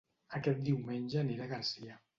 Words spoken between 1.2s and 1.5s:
aniré